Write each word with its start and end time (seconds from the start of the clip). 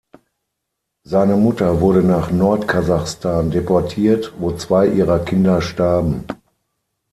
Seine 1.03 1.35
Mutter 1.37 1.79
wurde 1.79 2.01
nach 2.03 2.31
Nordkasachstan 2.31 3.51
deportiert, 3.51 4.33
wo 4.39 4.51
zwei 4.55 4.87
ihrer 4.87 5.19
Kinder 5.19 5.61
starben. 5.61 6.23